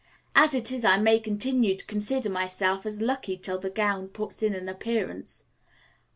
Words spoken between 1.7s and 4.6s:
to consider myself as lucky till the gown puts in